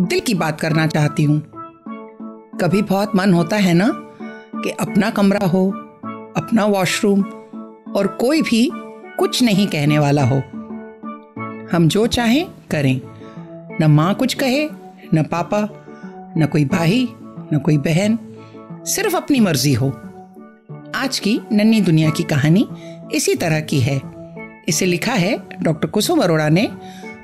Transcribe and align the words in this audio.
दिल 0.00 0.20
की 0.20 0.34
बात 0.34 0.60
करना 0.60 0.86
चाहती 0.86 1.24
हूँ। 1.24 1.40
कभी 2.60 2.82
बहुत 2.82 3.16
मन 3.16 3.34
होता 3.34 3.56
है 3.56 3.74
ना 3.74 3.88
कि 4.62 4.70
अपना 4.70 5.10
कमरा 5.10 5.46
हो, 5.46 5.70
अपना 6.36 6.64
वॉशरूम 6.64 7.22
और 7.96 8.06
कोई 8.06 8.42
भी 8.42 8.70
कुछ 9.18 9.42
नहीं 9.42 9.66
कहने 9.66 9.98
वाला 9.98 10.24
हो। 10.24 10.42
हम 11.72 11.88
जो 11.88 12.06
चाहें 12.06 12.48
करें। 12.70 13.00
न 13.80 13.86
माँ 13.86 14.14
कुछ 14.14 14.34
कहे, 14.34 14.68
न 15.14 15.22
पापा, 15.22 15.68
न 16.38 16.46
कोई 16.52 16.64
भाई, 16.64 17.08
न 17.52 17.58
कोई 17.64 17.78
बहन 17.78 18.18
सिर्फ़ 18.86 19.16
अपनी 19.16 19.40
मर्ज़ी 19.40 19.72
हो। 19.72 19.88
आज 20.94 21.18
की 21.18 21.40
नन्ही 21.52 21.80
दुनिया 21.80 22.10
की 22.10 22.22
कहानी 22.22 22.68
इसी 23.14 23.34
तरह 23.34 23.60
की 23.60 23.80
है। 23.80 24.00
इसे 24.68 24.86
लिखा 24.86 25.12
है 25.12 25.42
डॉक्टर 25.62 25.88
कुसुम 25.88 26.20
अरोड़ा 26.20 26.48
ने 26.48 26.68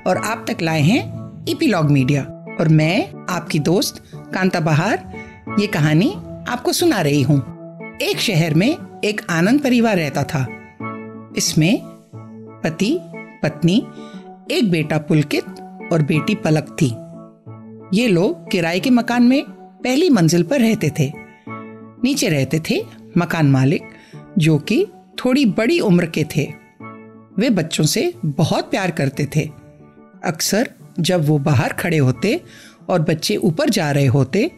और 0.07 0.17
आप 0.17 0.45
तक 0.49 0.57
लाए 0.61 0.81
हैं 0.81 1.03
इपीलॉग 1.47 1.91
मीडिया। 1.91 2.23
और 2.59 2.67
मैं, 2.67 3.13
आपकी 3.29 3.59
दोस्त 3.59 4.03
कांता 4.15 4.59
बहार, 4.59 5.13
ये 5.59 5.67
कहानी 5.67 6.11
आपको 6.47 6.73
सुना 6.73 7.01
रही 7.01 7.21
हूँ। 7.21 7.39
एक 8.01 8.17
शहर 8.17 8.53
में 8.53 8.77
एक 9.03 9.21
आनंद 9.29 9.61
परिवार 9.61 9.97
रहता 9.97 10.23
था। 10.23 10.47
इसमें 11.37 11.81
पति, 12.63 12.99
पत्नी, 13.43 13.87
एक 14.51 14.71
बेटा 14.71 14.97
पुलकित 14.97 15.45
और 15.93 16.01
बेटी 16.01 16.35
पलक 16.35 16.77
थी। 16.81 16.95
ये 18.01 18.07
लोग 18.07 18.51
किराए 18.51 18.79
के 18.79 18.89
मकान 18.89 19.23
में 19.23 19.43
पहली 19.83 20.09
मंजिल 20.09 20.43
पर 20.43 20.59
रहते 20.59 20.89
थे। 20.99 21.22
नीचे 22.03 22.29
रहते 22.29 22.59
थे 22.69 22.81
मकान 23.17 23.51
मालिक, 23.51 23.81
जो 24.37 24.57
कि 24.59 24.85
थोड़ी 25.19 25.45
बड़ी 25.47 25.79
उम्र 25.79 26.05
के 26.07 26.23
थे। 26.35 26.47
वे 27.37 27.49
बच्चों 27.49 27.83
से 27.83 28.13
बहुत 28.25 28.69
प्यार 28.71 28.91
करते 28.91 29.25
थे। 29.35 29.49
अक्सर 30.25 30.69
जब 30.99 31.25
वो 31.25 31.37
बाहर 31.37 31.73
खड़े 31.73 31.97
होते 31.97 32.39
और 32.89 33.01
बच्चे 33.01 33.35
ऊपर 33.37 33.69
जा 33.69 33.91
रहे 33.91 34.05
होते 34.05 34.49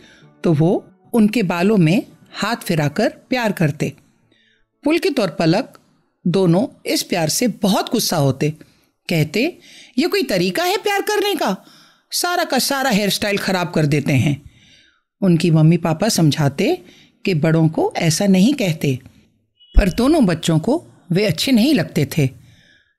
तो 0.44 0.54
वो 0.54 0.86
उनके 1.14 1.44
बालों 1.44 1.78
में 1.78 2.02
हाथ 2.34 2.56
फिराकर 2.56 3.10
प्यार 3.30 3.52
करते। 3.52 3.92
पुलकित 4.84 5.20
और 5.20 5.30
पलक 5.30 5.78
दोनों 6.26 6.66
इस 6.86 7.04
प्यार 7.04 7.30
से 7.30 7.48
बहुत 7.48 7.92
गुस्सा 7.92 8.18
होते। 8.18 8.50
कहते, 9.10 9.58
ये 9.98 10.08
कोई 10.08 10.24
तरीका 10.24 10.64
है 10.64 10.78
प्यार 10.78 11.02
करने 11.02 11.34
का? 11.36 11.56
सारा 12.12 12.44
का 12.44 12.60
सारा 12.60 12.90
हेयर 12.90 13.10
स्टाइल 13.10 13.38
खराब 13.38 13.72
कर 13.72 13.86
देते 13.86 14.14
हैं। 14.14 14.42
उनकी 15.22 15.52
मम्मी 15.52 15.78
पापा 15.78 16.10
समझाते 16.10 16.78
कि 17.26 17.34
बड़ों 17.34 17.68
को 17.70 17.92
ऐसा 17.98 18.28
नहीं 18.28 18.54
कहते, 18.54 19.00
पर 19.76 19.90
दोनों 19.90 20.26
बच्चों 20.26 20.60
को 20.60 20.84
वे 21.12 21.26
अच्छे 21.26 21.52
नहीं 21.52 21.74
लगते 21.74 22.08
थे। 22.18 22.30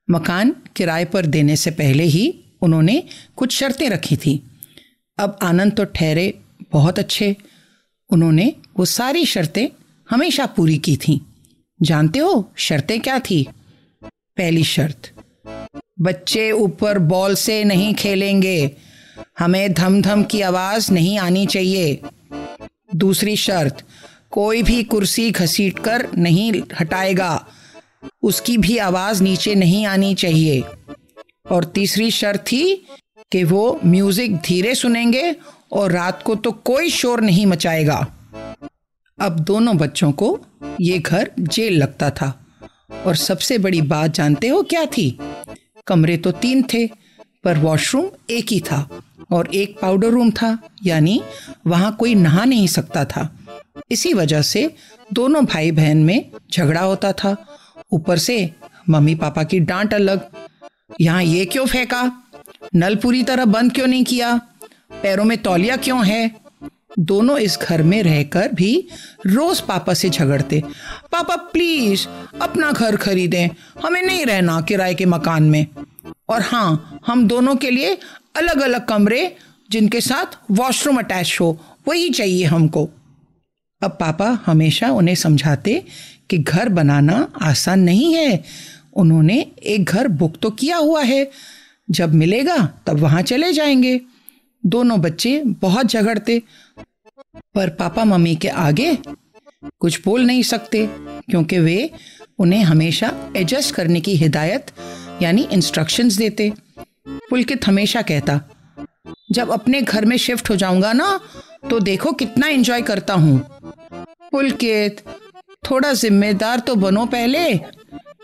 मकान 0.07 0.55
किराए 0.75 1.05
पर 1.05 1.25
देने 1.25 1.55
से 1.55 1.71
पहले 1.71 2.03
ही 2.03 2.33
उन्होंने 2.61 3.03
कुछ 3.35 3.55
शर्तें 3.55 3.89
रखी 3.89 4.17
थी। 4.17 4.41
अब 5.17 5.37
आनंद 5.43 5.73
तो 5.73 5.85
ठहरे 5.85 6.33
बहुत 6.71 6.99
अच्छे। 6.99 7.35
उन्होंने 8.09 8.53
वो 8.79 8.85
सारी 8.85 9.25
शर्तें 9.25 9.67
हमेशा 10.09 10.45
पूरी 10.45 10.77
की 10.77 10.95
थी। 10.97 11.19
जानते 11.81 12.19
हो 12.19 12.51
शर्तें 12.57 12.99
क्या 13.01 13.19
थी? 13.19 13.43
पहली 14.37 14.63
शर्त, 14.63 15.11
बच्चे 16.01 16.51
ऊपर 16.51 16.99
बॉल 16.99 17.35
से 17.35 17.63
नहीं 17.63 17.93
खेलेंगे। 17.93 18.71
हमें 19.39 19.73
धम 19.73 20.01
धम 20.01 20.23
की 20.23 20.41
आवाज़ 20.41 20.91
नहीं 20.93 21.17
आनी 21.19 21.45
चाहिए। 21.45 21.99
दूसरी 22.95 23.35
शर्त 23.35 23.83
कोई 24.31 24.63
भी 24.63 24.83
कुर्सी 24.83 25.31
घसीट 25.31 25.79
कर 25.79 26.07
नहीं 26.17 26.61
हटाएगा। 26.79 27.47
उसकी 28.23 28.57
भी 28.57 28.77
आवाज़ 28.77 29.23
नीचे 29.23 29.55
नहीं 29.55 29.85
आनी 29.85 30.15
चाहिए। 30.15 30.63
और 31.51 31.65
तीसरी 31.65 32.11
शर्त 32.11 32.39
थी 32.39 32.85
कि 33.31 33.43
वो 33.43 33.79
म्यूज़िक 33.85 34.35
धीरे 34.35 34.75
सुनेंगे 34.75 35.35
और 35.71 35.91
रात 35.91 36.23
को 36.23 36.35
तो 36.35 36.51
कोई 36.51 36.89
शोर 36.89 37.21
नहीं 37.21 37.45
मचाएगा। 37.45 38.07
अब 39.21 39.39
दोनों 39.39 39.77
बच्चों 39.77 40.11
को 40.11 40.39
ये 40.81 40.99
घर 40.99 41.31
जेल 41.39 41.77
लगता 41.77 42.09
था। 42.09 42.45
और 43.05 43.15
सबसे 43.15 43.57
बड़ी 43.57 43.81
बात 43.81 44.11
जानते 44.11 44.47
हो 44.47 44.63
क्या 44.63 44.85
थी? 44.85 45.19
कमरे 45.87 46.17
तो 46.17 46.31
तीन 46.31 46.63
थे, 46.63 46.87
पर 47.43 47.57
वॉशरूम 47.57 48.09
एक 48.29 48.51
ही 48.51 48.59
था 48.59 48.89
और 49.31 49.55
एक 49.55 49.79
पाउडर 49.81 50.07
रूम 50.07 50.31
था, 50.31 50.57
यानी 50.83 51.21
वहाँ 51.67 51.95
कोई 51.99 52.15
नहा 52.15 52.45
नहीं 52.45 52.67
सकता 52.67 53.05
था। 53.05 53.36
इसी 53.91 54.13
वजह 54.13 54.41
से 54.41 54.75
दोनों 55.13 55.45
भाई 55.45 55.71
बहन 55.71 55.97
में 55.97 56.31
झगड़ा 56.53 56.81
होता 56.81 57.13
था। 57.13 57.45
ऊपर 57.91 58.17
से 58.17 58.51
मम्मी 58.89 59.15
पापा 59.15 59.43
की 59.43 59.59
डांट 59.59 59.93
अलग। 59.93 60.27
यहाँ 61.01 61.23
ये 61.23 61.45
क्यों 61.45 61.65
फेंका? 61.65 62.23
नल 62.75 62.95
पूरी 62.95 63.23
तरह 63.23 63.45
बंद 63.45 63.73
क्यों 63.73 63.87
नहीं 63.87 64.03
किया? 64.03 64.41
पैरों 65.03 65.25
में 65.25 65.37
तौलिया 65.37 65.77
क्यों 65.77 66.05
है? 66.05 66.35
दोनों 66.99 67.37
इस 67.37 67.59
घर 67.61 67.83
में 67.83 68.03
रहकर 68.03 68.51
भी 68.51 68.87
रोज 69.27 69.61
पापा 69.61 69.93
से 69.93 70.09
झगड़ते। 70.09 70.63
पापा 71.11 71.35
प्लीज़ 71.35 72.07
अपना 72.41 72.71
घर 72.71 72.95
खरीदें। 72.95 73.49
हमें 73.85 74.01
नहीं 74.01 74.25
रहना 74.25 74.61
किराए 74.61 74.95
के 74.95 75.05
मकान 75.05 75.43
में। 75.43 75.67
और 76.29 76.41
हाँ 76.41 76.99
हम 77.07 77.27
दोनों 77.27 77.55
के 77.55 77.71
लिए 77.71 77.97
अलग 78.35 78.59
अलग 78.59 78.85
कमरे 78.85 79.35
जिनके 79.71 80.01
साथ 80.01 80.51
वॉशरूम 80.51 80.97
अटैच 80.97 81.37
हो, 81.41 81.59
वही 81.87 82.09
चाहिए 82.09 82.45
हमको। 82.45 82.89
अब 83.81 83.91
पापा 83.91 84.29
हमेशा 84.45 84.89
उन्हें 84.91 85.15
समझाते 85.15 85.83
कि 86.29 86.37
घर 86.37 86.69
बनाना 86.69 87.27
आसान 87.41 87.79
नहीं 87.79 88.13
है। 88.15 88.43
उन्होंने 88.93 89.39
एक 89.63 89.83
घर 89.83 90.07
बुक 90.07 90.37
तो 90.41 90.49
किया 90.49 90.77
हुआ 90.77 91.03
है। 91.03 91.29
जब 91.89 92.13
मिलेगा, 92.13 92.57
तब 92.87 92.99
वहाँ 92.99 93.21
चले 93.21 93.51
जाएँगे। 93.53 93.99
दोनों 94.63 94.99
बच्चे 95.01 95.41
बहुत 95.45 95.85
झगड़ते। 95.85 96.41
पर 97.55 97.69
पापा 97.69 98.05
मम्मी 98.05 98.35
के 98.35 98.47
आगे 98.47 98.97
कुछ 99.79 99.99
बोल 100.05 100.21
नहीं 100.21 100.43
सकते, 100.43 100.85
क्योंकि 101.29 101.59
वे 101.59 101.89
उन्हें 102.39 102.63
हमेशा 102.63 103.11
एडजस्ट 103.37 103.73
करने 103.75 104.01
की 104.01 104.15
हिदायत, 104.15 104.71
यानी 105.21 105.47
इंस्ट्रक्शंस 105.51 106.17
देते। 106.17 106.51
पुलकित 107.29 107.67
हमेशा 107.67 108.01
कहता, 108.01 108.39
जब 109.31 109.51
अपने 109.51 109.81
घर 109.81 110.05
में 110.05 110.17
शिफ्ट 110.17 110.49
हो 110.49 110.55
जाऊँगा 110.55 110.93
ना 110.93 111.19
तो 111.69 111.79
देखो 111.79 112.11
कितना 112.11 112.47
एंजॉय 112.47 112.81
करता 112.81 113.13
हूँ। 113.13 113.56
पुलकित 114.31 115.01
थोड़ा 115.63 115.93
जिम्मेदार 115.93 116.59
तो 116.59 116.75
बनो 116.75 117.05
पहले। 117.05 117.53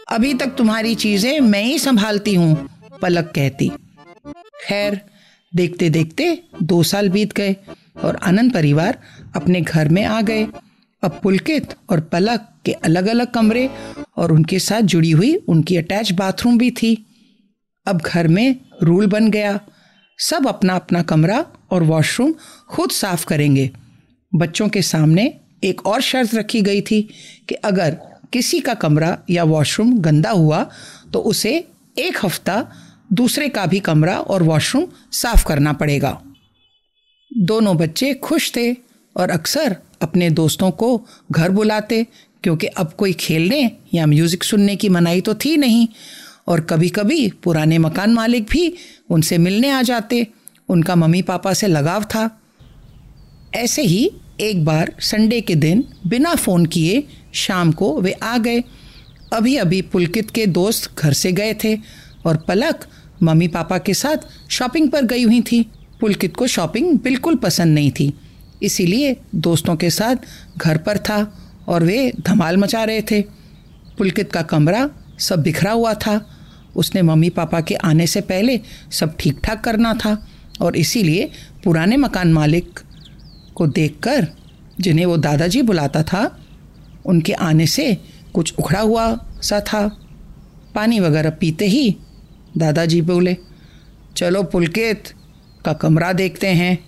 अभी 0.09 0.34
तक 0.34 0.56
तुम्हारी 0.58 0.94
चीज़ें 0.96 1.40
मैं 1.40 1.64
ही 1.64 1.78
संभालती 1.80 2.36
हूँ, 2.36 2.69
पलक 3.02 3.31
कहती। 3.36 3.69
खैर 4.64 5.00
देखते 5.53 5.90
देखते 5.90 6.38
दो 6.64 6.81
साल 6.84 7.09
बीत 7.09 7.34
गए 7.34 7.56
और 8.03 8.16
आनंद 8.24 8.53
परिवार 8.53 9.00
अपने 9.36 9.62
घर 9.62 9.90
में 9.90 10.03
आ 10.06 10.22
गए। 10.22 10.47
अब 11.03 11.19
पुलकित 11.24 11.75
और 11.90 12.00
पलक 12.12 12.47
के 12.66 12.72
अलग 12.72 13.08
अलग 13.08 13.31
कमरे 13.31 13.70
और 14.18 14.31
उनके 14.31 14.59
साथ 14.59 14.81
जुड़ी 14.81 15.12
हुई 15.12 15.35
उनकी 15.35 15.78
अटैच 15.78 16.12
बाथरूम 16.12 16.58
भी 16.58 16.72
थी। 16.72 16.96
अब 17.85 18.02
घर 18.02 18.28
में 18.28 18.56
रूल 18.84 19.08
बन 19.08 19.30
गया। 19.31 19.59
सब 20.20 20.47
अपना 20.47 20.75
अपना 20.75 21.02
कमरा 21.02 21.46
और 21.72 21.84
वॉशरूम 21.84 22.34
खुद 22.70 22.91
साफ़ 22.91 23.25
करेंगे। 23.25 23.70
बच्चों 24.31 24.68
के 24.70 24.81
सामने 24.81 25.31
एक 25.63 25.85
और 25.88 26.01
शर्त 26.01 26.35
रखी 26.35 26.62
गई 26.62 26.81
थी 26.81 27.01
कि 27.50 27.56
अगर 27.56 27.97
किसी 28.34 28.59
का 28.59 28.74
कमरा 28.74 29.18
या 29.29 29.44
वॉशरूम 29.44 29.97
गंदा 30.00 30.29
हुआ 30.31 30.63
तो 31.13 31.19
उसे 31.22 31.53
एक 32.00 32.25
हफ़्ता 32.25 32.66
दूसरे 33.13 33.47
का 33.50 33.66
भी 33.66 33.79
कमरा 33.79 34.18
और 34.18 34.44
वॉशरूम 34.44 34.88
साफ़ 35.12 35.46
करना 35.47 35.73
पड़ेगा। 35.73 36.19
दोनों 37.31 37.75
बच्चे 37.78 38.13
खुश 38.13 38.52
थे 38.56 38.72
और 39.16 39.29
अक्सर 39.29 39.75
अपने 40.02 40.29
दोस्तों 40.29 40.70
को 40.72 40.90
घर 41.32 41.49
बुलाते, 41.49 42.05
क्योंकि 42.43 42.67
अब 42.67 42.93
कोई 42.93 43.14
खेलने 43.14 43.72
या 43.93 44.05
म्यूज़िक 44.05 44.43
सुनने 44.43 44.76
की 44.76 44.90
मनाही 44.90 45.22
तो 45.22 45.35
थी 45.35 45.55
नहीं। 45.58 45.87
और 46.47 46.61
कभी 46.61 46.90
कभी 46.90 47.28
पुराने 47.43 47.78
मकान 47.78 48.14
मालिक 48.14 48.47
भी 48.49 48.73
उनसे 49.09 49.37
मिलने 49.37 49.70
आ 49.70 49.82
जाते। 49.82 50.26
उनका 50.70 50.96
मम्मी 50.96 51.22
पापा 51.22 51.53
से 51.53 51.67
लगाव 51.67 52.03
था। 52.05 52.29
ऐसे 53.55 53.82
ही 53.82 54.09
एक 54.41 54.64
बार 54.66 54.91
संडे 55.02 55.40
के 55.41 55.56
दिन 55.56 55.84
बिना 56.08 56.34
फ़ोन 56.35 56.66
किए 56.66 57.03
शाम 57.34 57.72
को 57.72 58.00
वे 58.02 58.12
आ 58.14 58.38
गए। 58.38 58.64
अभी 59.34 59.56
अभी 59.58 59.82
पुलकित 59.84 60.30
के 60.32 60.46
दोस्त 60.47 61.00
घर 61.00 61.14
से 61.14 61.32
गए 61.32 61.53
थे 61.64 61.76
और 62.26 62.38
पलक 62.38 62.85
मम्मी 63.24 63.47
पापा 63.47 63.78
के 63.78 63.94
साथ 63.94 64.28
शॉपिंग 64.50 64.90
पर 64.91 65.06
गई 65.06 65.24
हुई 65.24 65.41
थी। 65.41 65.62
पुलकित 66.02 66.35
को 66.35 66.47
शॉपिंग 66.47 66.97
बिल्कुल 67.00 67.35
पसंद 67.35 67.74
नहीं 67.76 67.91
थी, 67.91 68.14
इसीलिए 68.64 69.16
दोस्तों 69.35 69.76
के 69.76 69.90
साथ 69.90 70.16
घर 70.58 70.78
पर 70.78 70.97
था 71.00 71.22
और 71.68 71.84
वे 71.84 72.12
धमाल 72.20 72.58
मचा 72.58 72.84
रहे 72.84 73.02
थे। 73.02 73.22
पुलकित 73.97 74.32
का 74.32 74.41
कमरा 74.41 74.90
सब 75.20 75.41
बिखरा 75.44 75.72
हुआ 75.72 75.94
था। 75.96 76.20
उसने 76.76 77.02
मम्मी 77.02 77.30
पापा 77.30 77.59
के 77.62 77.76
आने 77.76 78.08
से 78.08 78.22
पहले 78.22 78.59
सब 78.91 79.16
ठीक 79.20 79.40
ठाक 79.44 79.64
करना 79.64 79.94
था 79.96 80.18
और 80.62 80.76
इसीलिए 80.78 81.30
पुराने 81.64 81.97
मकान 81.97 82.34
मालिक 82.34 82.80
को 83.55 83.67
देखकर, 83.67 84.28
जिन्हें 84.79 85.05
वो 85.05 85.17
दादाजी 85.17 85.61
बुलाता 85.61 86.03
था, 86.03 86.46
उनके 87.05 87.34
आने 87.34 87.67
से 87.67 87.97
कुछ 88.34 88.53
उखड़ा 88.59 88.79
हुआ 88.79 89.26
सा 89.44 89.59
था। 89.59 89.88
पानी 90.76 91.00
वगैरह 91.00 91.29
पीते 91.29 91.66
ही 91.66 91.97
दादाजी 92.58 93.02
बोले, 93.02 93.38
चलो 94.17 94.44
पुलकित 94.44 95.03
का 95.66 95.73
कमरा 95.73 96.14
देखते 96.14 96.47
हैं 96.47 96.79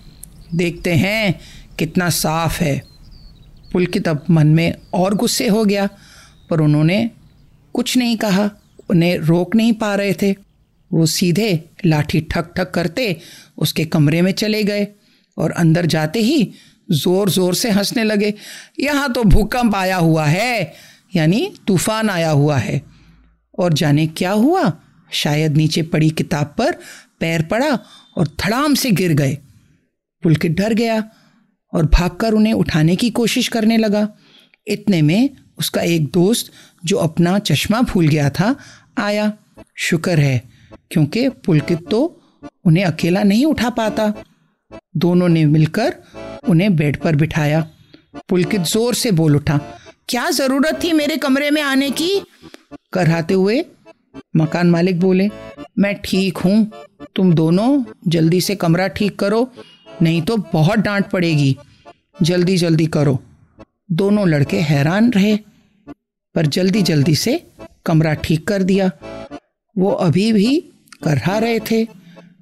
देखते 0.54 0.94
हैं 0.94 1.40
कितना 1.78 2.10
साफ़ 2.10 2.60
है। 2.62 2.82
पुलकित 3.72 4.08
अब 4.08 4.24
मन 4.30 4.46
में 4.46 4.74
और 4.94 5.14
गुस्से 5.14 5.48
हो 5.48 5.64
गया, 5.64 5.88
पर 6.50 6.60
उन्होंने 6.60 7.10
कुछ 7.74 7.96
नहीं 7.96 8.16
कहा, 8.16 8.50
उन्हें 8.90 9.18
रोक 9.18 9.56
नहीं 9.56 9.72
पा 9.72 9.94
रहे 9.94 10.12
थे। 10.12 10.32
वो 10.92 11.06
सीधे 11.06 11.64
लाठी 11.86 12.20
ठक 12.20 12.52
ठक 12.56 12.70
करते 12.70 13.16
उसके 13.58 13.84
कमरे 13.84 14.22
में 14.22 14.32
चले 14.32 14.64
गए। 14.64 14.86
और 15.36 15.50
अंदर 15.52 15.86
जाते 15.86 16.20
ही 16.20 16.52
ज़ोर 16.92 17.30
ज़ोर 17.30 17.54
से 17.54 17.70
हंसने 17.70 18.04
लगे। 18.04 18.32
यहाँ 18.80 19.12
तो 19.12 19.22
भूकंप 19.24 19.74
आया 19.74 19.96
हुआ 19.98 20.24
है, 20.26 20.72
यानी 21.16 21.50
तूफ़ान 21.66 22.10
आया 22.10 22.30
हुआ 22.30 22.56
है। 22.58 22.80
और 23.58 23.72
जाने 23.72 24.06
क्या 24.08 24.30
हुआ? 24.32 24.72
शायद 25.10 25.56
नीचे 25.56 25.82
पड़ी 25.84 26.10
किताब 26.10 26.54
पर 26.58 26.76
पैर 27.20 27.42
पड़ा 27.42 27.68
और 28.16 28.28
धड़ाम 28.40 28.74
से 28.74 28.90
गिर 28.92 29.12
गए। 29.14 29.36
पुलकित 30.22 30.52
डर 30.52 30.74
गया 30.74 31.02
और 31.72 31.86
भागकर 31.88 32.32
उन्हें 32.32 32.52
उठाने 32.54 32.96
की 32.96 33.10
कोशिश 33.12 33.48
करने 33.48 33.76
लगा। 33.76 34.08
इतने 34.66 35.00
में 35.02 35.30
उसका 35.58 35.82
एक 35.82 36.06
दोस्त 36.10 36.50
जो 36.84 36.96
अपना 36.98 37.38
चश्मा 37.40 37.80
भूल 37.82 38.08
गया 38.08 38.28
था, 38.30 38.54
आया। 38.98 39.32
शुक्र 39.80 40.18
है, 40.20 40.42
क्योंकि 40.90 41.28
पुलकित 41.28 41.88
तो 41.90 42.00
उन्हें 42.64 42.84
अकेला 42.84 43.22
नहीं 43.22 43.44
उठा 43.46 43.70
पाता। 43.70 44.12
दोनों 44.96 45.28
ने 45.28 45.44
मिलकर 45.46 45.94
उन्हें 46.48 46.74
बेड 46.76 46.96
पर 46.96 47.16
बिठाया। 47.16 47.66
पुलकित 48.28 48.60
ज़ोर 48.62 48.94
से 48.94 49.10
बोल 49.12 49.36
उठा, 49.36 49.58
क्या 50.08 50.28
ज़रूरत 50.30 50.82
थी 50.82 50.92
मेरे 50.92 51.16
कमरे 51.16 51.50
में 51.50 51.62
आने 51.62 51.90
की? 51.90 52.08
कराते 52.92 53.34
हुए 53.34 53.64
मकान 54.36 54.70
मालिक 54.70 55.00
बोले, 55.00 55.28
मैं 55.78 55.94
ठीक 56.04 56.38
हूँ, 56.38 56.70
तुम 57.16 57.32
दोनों 57.34 57.84
जल्दी 58.08 58.40
से 58.40 58.54
कमरा 58.56 58.86
ठीक 58.88 59.18
करो, 59.18 59.48
नहीं 60.02 60.22
तो 60.22 60.36
बहुत 60.52 60.78
डांट 60.78 61.10
पड़ेगी। 61.10 61.56
जल्दी 62.22 62.56
जल्दी 62.56 62.86
करो। 62.88 63.18
दोनों 63.92 64.26
लड़के 64.28 64.60
हैरान 64.60 65.10
रहे, 65.10 65.36
पर 66.34 66.46
जल्दी 66.48 66.82
जल्दी 66.82 67.14
से 67.14 67.40
कमरा 67.86 68.14
ठीक 68.14 68.46
कर 68.48 68.62
दिया। 68.62 68.90
वो 69.76 69.90
अभी 69.90 70.32
भी 70.32 70.56
करहा 71.04 71.38
रहे 71.38 71.60
थे। 71.60 71.82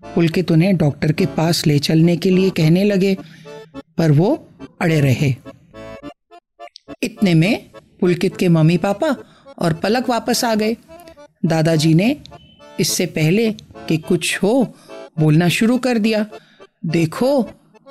पुलकित 0.05 0.51
उन्हें 0.53 0.77
डॉक्टर 0.77 1.13
के 1.13 1.27
पास 1.27 1.67
ले 1.67 1.79
चलने 1.79 2.17
के 2.17 2.31
लिए 2.31 2.51
कहने 2.51 2.85
लगे, 2.85 3.17
पर 3.99 4.13
वो 4.13 4.49
अड़े 4.81 5.01
रहे। 5.01 5.35
इतने 7.03 7.35
में 7.35 7.71
पुलकित 8.01 8.37
के 8.37 8.49
मम्मी 8.49 8.77
पापा 8.79 9.17
और 9.59 9.73
पलक 9.73 10.09
वापस 10.09 10.45
आ 10.45 10.55
गए। 10.55 10.77
दादाजी 11.47 11.95
ने 11.95 12.17
इससे 12.81 13.07
पहले 13.07 13.51
कि 13.89 13.97
कुछ 13.99 14.39
हो, 14.43 14.75
बोलना 15.19 15.49
शुरू 15.49 15.79
कर 15.79 15.99
दिया, 15.99 16.27
देखो, 16.87 17.49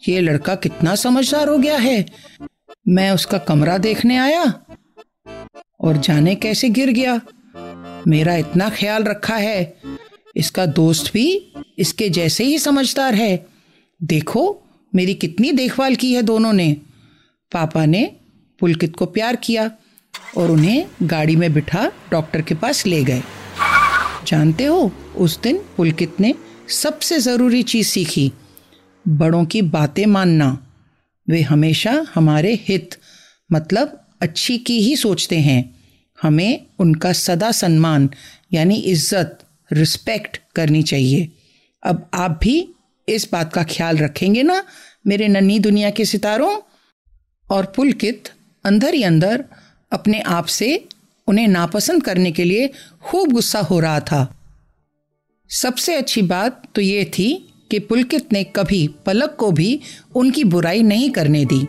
ये 0.08 0.22
लड़का 0.22 0.56
कितना 0.56 0.96
समझदार 0.96 1.48
हो 1.48 1.58
गया 1.58 1.78
है। 1.78 2.06
मैं 2.88 3.12
उसका 3.12 3.38
कमरा 3.38 3.78
देखने 3.78 4.18
आया 4.18 4.44
और 5.80 5.98
जाने 5.98 6.36
कैसे 6.36 6.70
गिर 6.70 6.92
गया। 6.92 7.22
मेरा 8.08 8.36
इतना 8.36 8.70
ख्याल 8.70 9.04
रखा 9.04 9.36
है 9.36 9.64
इसका 10.36 10.66
दोस्त 10.66 11.12
भी 11.14 11.52
इसके 11.80 12.10
जैसे 12.10 12.44
ही 12.44 12.58
समझदार 12.60 13.16
है। 13.16 13.46
देखो, 14.02 14.62
मेरी 14.94 15.14
कितनी 15.14 15.52
देखभाल 15.52 15.96
की 15.96 16.14
है 16.14 16.22
दोनों 16.22 16.54
ने। 16.54 16.74
पापा 17.52 17.86
ने 17.86 18.04
पुलकित 18.60 18.96
को 18.96 19.06
प्यार 19.06 19.36
किया 19.36 19.72
और 20.38 20.52
उन्हें 20.52 20.86
गाड़ी 21.04 21.36
में 21.36 21.54
बिठा 21.54 21.92
डॉक्टर 22.12 22.42
के 22.42 22.56
पास 22.56 22.86
ले 22.86 23.04
गए। 23.04 23.22
जानते 24.28 24.66
हो, 24.66 24.92
उस 25.16 25.40
दिन 25.42 25.60
पुलकित 25.78 26.20
ने 26.20 26.34
सबसे 26.70 27.20
ज़रूरी 27.20 27.64
चीज़ 27.64 27.88
सीखी, 27.88 28.32
बड़ों 29.08 29.46
की 29.46 29.62
बातें 29.62 30.06
मानना। 30.06 30.58
वे 31.28 31.42
हमेशा 31.42 32.06
हमारे 32.16 32.54
हित 32.68 32.98
मतलब 33.52 34.00
अच्छी 34.22 34.58
की 34.58 34.80
ही 34.82 34.96
सोचते 34.96 35.40
हैं। 35.40 35.76
हमें 36.22 36.66
उनका 36.80 37.12
सदा 37.14 37.52
सम्मान, 37.52 38.10
यानी 38.54 38.76
इज़्ज़त 38.76 39.40
रिस्पेक्ट 39.74 40.40
करनी 40.56 40.84
चाहिए। 40.84 41.30
अब 41.84 42.10
आप 42.14 42.40
भी 42.44 42.56
इस 43.08 43.28
बात 43.32 43.54
का 43.54 43.64
ख्याल 43.64 43.98
रखेंगे 43.98 44.44
ना, 44.44 44.64
मेरे 45.08 45.28
नन्ही 45.28 45.60
दुनिया 45.60 45.90
के 45.90 46.06
सितारों, 46.06 46.56
और 47.48 47.66
पुलकित 47.66 48.30
अंदर 48.66 48.94
ही 48.94 49.04
अंदर 49.04 49.44
अपने 49.92 50.20
आप 50.20 50.46
से 50.46 50.86
उन्हें 51.28 51.48
नापसंद 51.48 52.04
करने 52.04 52.32
के 52.32 52.44
लिए 52.44 52.70
खूब 53.02 53.32
गुस्सा 53.32 53.60
हो 53.60 53.80
रहा 53.80 54.00
था। 54.00 54.22
सबसे 55.50 55.96
अच्छी 55.96 56.22
बात 56.22 56.62
तो 56.76 56.82
ये 56.82 57.04
थी 57.06 57.34
कि 57.72 57.80
पुलकित 57.80 58.34
ने 58.34 58.44
कभी 58.44 58.88
पलक 59.06 59.36
को 59.40 59.52
भी 59.52 59.80
उनकी 60.16 60.44
बुराई 60.44 60.82
नहीं 60.84 61.10
करने 61.10 61.44
दी। 61.46 61.68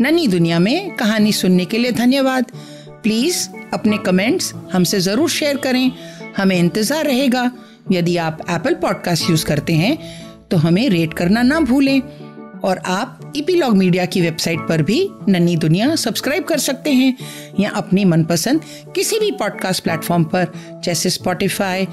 नन्ही 0.00 0.26
दुनिया 0.28 0.58
में 0.58 0.96
कहानी 0.96 1.32
सुनने 1.32 1.64
के 1.64 1.78
लिए 1.78 1.92
धन्यवाद। 1.92 2.52
प्लीज़ 3.02 3.48
अपने 3.72 3.98
कमेंट्स 3.98 4.52
हमसे 4.72 5.00
ज़रूर 5.00 5.30
शेयर 5.30 5.56
करें। 5.56 5.90
हमें 6.36 6.56
इंतज़ार 6.56 7.04
रहेगा। 7.04 7.50
यदि 7.92 8.16
आप 8.16 8.38
एप्पल 8.50 8.74
पॉडकास्ट 8.74 9.30
यूज़ 9.30 9.44
करते 9.46 9.72
हैं 9.74 9.96
तो 10.50 10.56
हमें 10.56 10.88
रेट 10.88 11.14
करना 11.14 11.42
ना 11.42 11.60
भूलें। 11.60 12.00
और 12.60 12.78
आप 12.78 13.32
ईपीलॉग 13.36 13.76
मीडिया 13.76 14.04
की 14.06 14.20
वेबसाइट 14.20 14.60
पर 14.68 14.82
भी 14.82 14.98
नन्ही 15.28 15.56
दुनिया 15.56 15.94
सब्सक्राइब 15.96 16.44
कर 16.44 16.58
सकते 16.58 16.90
हैं, 16.92 17.16
या 17.60 17.70
अपनी 17.70 18.04
मनपसंद 18.04 18.60
किसी 18.94 19.18
भी 19.18 19.30
पॉडकास्ट 19.30 19.82
प्लेटफॉर्म 19.84 20.24
पर, 20.24 20.46
जैसे 20.84 21.10
स्पॉटिफाई 21.10 21.86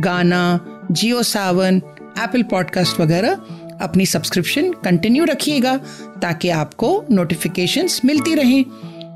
गाना 0.00 0.86
जियो 0.90 1.22
सावन 1.22 1.76
एप्पल 2.18 2.42
पॉडकास्ट 2.42 3.00
वगैरह, 3.00 3.32
अपनी 3.80 4.06
सब्सक्रिप्शन 4.06 4.72
कंटिन्यू 4.84 5.24
रखिएगा, 5.24 5.76
ताकि 6.22 6.48
आपको 6.50 7.04
नोटिफिकेशंस 7.10 8.00
मिलती 8.04 8.34
रहें। 8.34 8.64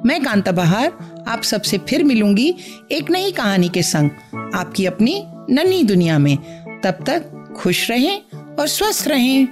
मैं 0.07 0.23
कांता 0.25 0.53
बहार 0.53 0.93
आप 1.29 1.43
सबसे 1.43 1.79
फिर 1.79 2.05
मिलूँगी 2.05 2.55
एक 2.93 3.11
नई 3.11 3.33
कहानी 3.33 3.69
के 3.69 3.83
संग, 3.83 4.11
आपकी 4.55 4.87
अपनी 4.87 5.25
नन्ही 5.51 5.85
दुनिया 5.85 6.19
में। 6.19 6.37
तब 6.85 7.05
तक 7.07 7.55
खुश 7.57 7.91
रहें 7.91 8.23
और 8.59 8.69
स्वस्थ 8.69 9.09
रहें। 9.09 9.49